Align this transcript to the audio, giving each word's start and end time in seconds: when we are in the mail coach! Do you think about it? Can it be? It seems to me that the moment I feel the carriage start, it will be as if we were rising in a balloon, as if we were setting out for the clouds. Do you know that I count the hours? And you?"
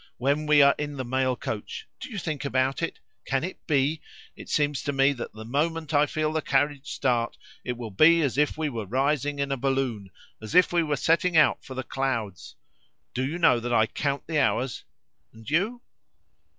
when 0.17 0.47
we 0.47 0.63
are 0.63 0.73
in 0.79 0.97
the 0.97 1.05
mail 1.05 1.35
coach! 1.35 1.87
Do 1.99 2.09
you 2.09 2.17
think 2.17 2.43
about 2.43 2.81
it? 2.81 2.99
Can 3.23 3.43
it 3.43 3.67
be? 3.67 4.01
It 4.35 4.49
seems 4.49 4.81
to 4.81 4.91
me 4.91 5.13
that 5.13 5.31
the 5.33 5.45
moment 5.45 5.93
I 5.93 6.07
feel 6.07 6.33
the 6.33 6.41
carriage 6.41 6.89
start, 6.91 7.37
it 7.63 7.77
will 7.77 7.91
be 7.91 8.23
as 8.23 8.35
if 8.35 8.57
we 8.57 8.67
were 8.67 8.87
rising 8.87 9.37
in 9.37 9.51
a 9.51 9.57
balloon, 9.57 10.09
as 10.41 10.55
if 10.55 10.73
we 10.73 10.81
were 10.81 10.95
setting 10.95 11.37
out 11.37 11.63
for 11.63 11.75
the 11.75 11.83
clouds. 11.83 12.55
Do 13.13 13.23
you 13.23 13.37
know 13.37 13.59
that 13.59 13.71
I 13.73 13.85
count 13.85 14.25
the 14.25 14.39
hours? 14.39 14.85
And 15.33 15.47
you?" 15.47 15.83